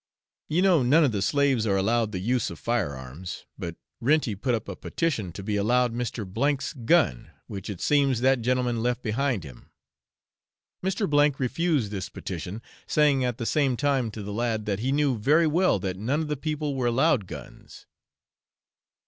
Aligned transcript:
You 0.49 0.63
know 0.63 0.81
none 0.81 1.03
of 1.03 1.11
the 1.11 1.21
slaves 1.21 1.67
are 1.67 1.77
allowed 1.77 2.11
the 2.11 2.17
use 2.17 2.49
of 2.49 2.57
fire 2.57 2.95
arms; 2.95 3.45
but 3.55 3.75
Renty 3.99 4.33
put 4.33 4.55
up 4.55 4.67
a 4.67 4.75
petition 4.75 5.31
to 5.33 5.43
be 5.43 5.57
allowed 5.57 5.93
Mr. 5.93 6.25
K 6.25 6.57
's 6.59 6.73
gun, 6.73 7.29
which 7.45 7.69
it 7.69 7.79
seems 7.79 8.21
that 8.21 8.41
gentleman 8.41 8.81
left 8.81 9.03
behind 9.03 9.43
him. 9.43 9.69
Mr. 10.83 11.35
refused 11.37 11.91
this 11.91 12.09
petition, 12.09 12.63
saying 12.87 13.23
at 13.23 13.37
the 13.37 13.45
same 13.45 13.77
time 13.77 14.09
to 14.09 14.23
the 14.23 14.33
lad 14.33 14.65
that 14.65 14.79
he 14.79 14.91
knew 14.91 15.19
very 15.19 15.45
well 15.45 15.77
that 15.77 15.97
none 15.97 16.21
of 16.21 16.29
the 16.29 16.35
people 16.35 16.73
were 16.73 16.87
allowed 16.87 17.27
guns. 17.27 17.85